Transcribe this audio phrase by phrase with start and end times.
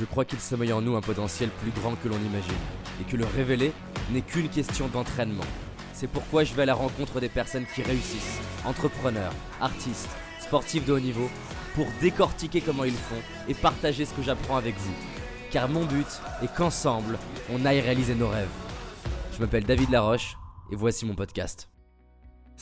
[0.00, 2.54] Je crois qu'il sommeille en nous un potentiel plus grand que l'on imagine,
[3.02, 3.70] et que le révéler
[4.12, 5.44] n'est qu'une question d'entraînement.
[5.92, 10.08] C'est pourquoi je vais à la rencontre des personnes qui réussissent, entrepreneurs, artistes,
[10.40, 11.28] sportifs de haut niveau,
[11.74, 14.94] pour décortiquer comment ils font et partager ce que j'apprends avec vous.
[15.50, 16.08] Car mon but
[16.42, 17.18] est qu'ensemble,
[17.52, 18.48] on aille réaliser nos rêves.
[19.34, 20.34] Je m'appelle David Laroche,
[20.72, 21.69] et voici mon podcast.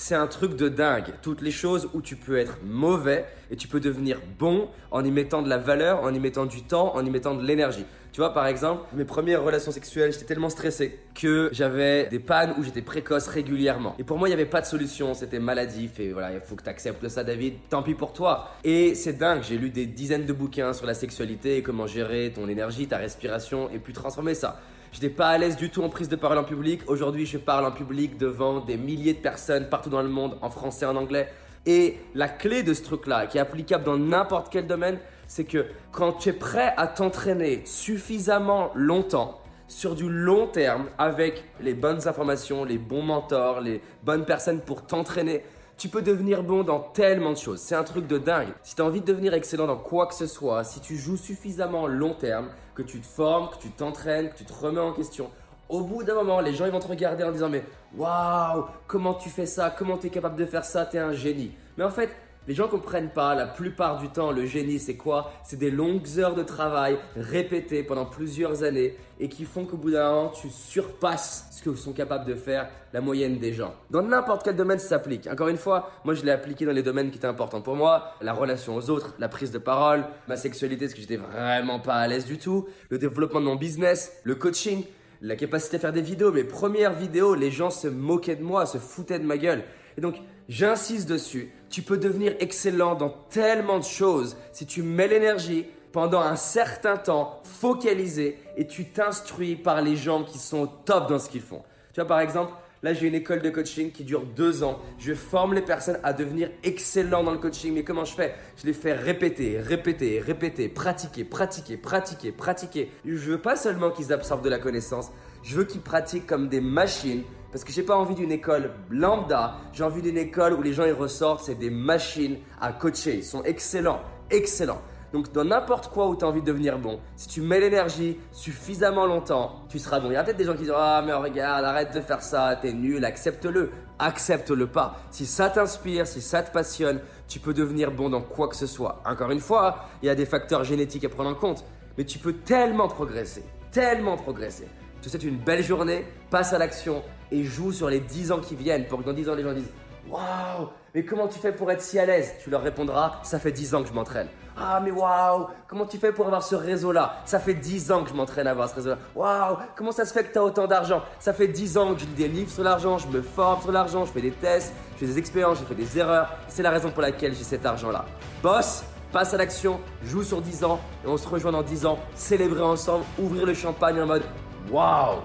[0.00, 1.06] C'est un truc de dingue.
[1.22, 5.10] Toutes les choses où tu peux être mauvais et tu peux devenir bon en y
[5.10, 7.84] mettant de la valeur, en y mettant du temps, en y mettant de l'énergie.
[8.12, 12.54] Tu vois, par exemple, mes premières relations sexuelles, j'étais tellement stressé que j'avais des pannes
[12.56, 13.96] où j'étais précoce régulièrement.
[13.98, 16.54] Et pour moi, il n'y avait pas de solution, c'était maladif et voilà, il faut
[16.54, 18.50] que tu acceptes ça, David, tant pis pour toi.
[18.62, 22.32] Et c'est dingue, j'ai lu des dizaines de bouquins sur la sexualité et comment gérer
[22.32, 24.60] ton énergie, ta respiration et puis transformer ça.
[24.92, 26.80] J'étais pas à l'aise du tout en prise de parole en public.
[26.86, 30.48] Aujourd'hui, je parle en public devant des milliers de personnes partout dans le monde, en
[30.48, 31.28] français, en anglais.
[31.66, 35.66] Et la clé de ce truc-là, qui est applicable dans n'importe quel domaine, c'est que
[35.92, 42.08] quand tu es prêt à t'entraîner suffisamment longtemps, sur du long terme, avec les bonnes
[42.08, 45.42] informations, les bons mentors, les bonnes personnes pour t'entraîner,
[45.78, 47.60] tu peux devenir bon dans tellement de choses.
[47.60, 48.48] C'est un truc de dingue.
[48.64, 51.16] Si tu as envie de devenir excellent dans quoi que ce soit, si tu joues
[51.16, 54.92] suffisamment long terme, que tu te formes, que tu t'entraînes, que tu te remets en
[54.92, 55.30] question,
[55.68, 57.62] au bout d'un moment, les gens vont te regarder en disant mais
[57.96, 59.70] waouh, comment tu fais ça?
[59.70, 60.84] Comment tu es capable de faire ça?
[60.84, 61.52] T'es un génie.
[61.76, 62.10] Mais en fait,
[62.48, 65.30] les gens comprennent pas, la plupart du temps, le génie, c'est quoi?
[65.44, 69.90] C'est des longues heures de travail répétées pendant plusieurs années et qui font qu'au bout
[69.90, 73.74] d'un moment, tu surpasses ce que sont capables de faire la moyenne des gens.
[73.90, 75.26] Dans n'importe quel domaine, ça s'applique.
[75.26, 78.14] Encore une fois, moi, je l'ai appliqué dans les domaines qui étaient importants pour moi.
[78.22, 81.96] La relation aux autres, la prise de parole, ma sexualité, parce que j'étais vraiment pas
[81.96, 84.84] à l'aise du tout, le développement de mon business, le coaching
[85.20, 86.32] la capacité à faire des vidéos.
[86.32, 89.64] Mes premières vidéos, les gens se moquaient de moi, se foutaient de ma gueule.
[89.98, 90.14] Et donc,
[90.48, 91.50] j'insiste dessus.
[91.70, 96.96] Tu peux devenir excellent dans tellement de choses si tu mets l'énergie pendant un certain
[96.96, 101.40] temps, focalisé, et tu t'instruis par les gens qui sont au top dans ce qu'ils
[101.40, 101.64] font.
[101.92, 102.52] Tu vois, par exemple,
[102.82, 104.78] Là, j'ai une école de coaching qui dure deux ans.
[104.98, 107.74] Je forme les personnes à devenir excellents dans le coaching.
[107.74, 108.34] Mais comment je fais?
[108.56, 112.92] Je les fais répéter, répéter, répéter, pratiquer, pratiquer, pratiquer, pratiquer.
[113.04, 115.10] Je veux pas seulement qu'ils absorbent de la connaissance.
[115.42, 117.24] Je veux qu'ils pratiquent comme des machines.
[117.50, 119.56] Parce que j'ai pas envie d'une école lambda.
[119.72, 123.16] J'ai envie d'une école où les gens ils ressortent, c'est des machines à coacher.
[123.16, 124.82] Ils sont excellents, excellents.
[125.12, 128.18] Donc dans n'importe quoi où tu as envie de devenir bon, si tu mets l'énergie
[128.32, 130.10] suffisamment longtemps, tu seras bon.
[130.10, 132.58] Il y a peut-être des gens qui disent "Ah mais regarde, arrête de faire ça,
[132.60, 133.70] t'es nul, accepte-le."
[134.00, 135.00] Accepte-le pas.
[135.10, 138.68] Si ça t'inspire, si ça te passionne, tu peux devenir bon dans quoi que ce
[138.68, 139.02] soit.
[139.04, 141.64] Encore une fois, il y a des facteurs génétiques à prendre en compte,
[141.96, 143.42] mais tu peux tellement progresser,
[143.72, 144.68] tellement progresser.
[144.98, 147.02] Je te souhaite une belle journée, passe à l'action
[147.32, 149.52] et joue sur les 10 ans qui viennent pour que dans 10 ans les gens
[149.52, 149.72] disent
[150.10, 152.34] Waouh, mais comment tu fais pour être si à l'aise?
[152.42, 154.28] Tu leur répondras Ça fait 10 ans que je m'entraîne.
[154.56, 157.22] Ah, mais waouh, comment tu fais pour avoir ce réseau-là?
[157.24, 158.98] Ça fait 10 ans que je m'entraîne à avoir ce réseau-là.
[159.14, 161.02] Waouh, comment ça se fait que tu autant d'argent?
[161.20, 163.70] Ça fait 10 ans que je lis des livres sur l'argent, je me forme sur
[163.70, 166.28] l'argent, je fais des tests, je fais des expériences, je fais des erreurs.
[166.48, 168.04] C'est la raison pour laquelle j'ai cet argent-là.
[168.42, 168.82] Boss,
[169.12, 172.62] passe à l'action, joue sur 10 ans et on se rejoint dans 10 ans, célébrer
[172.62, 174.24] ensemble, ouvrir le champagne en mode
[174.70, 175.18] waouh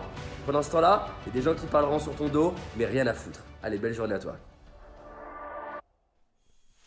[0.46, 3.08] Pendant ce temps-là, il y a des gens qui parleront sur ton dos, mais rien
[3.08, 3.40] à foutre.
[3.64, 4.36] Allez, belle journée à toi.